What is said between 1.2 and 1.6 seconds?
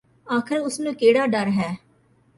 ਡਰ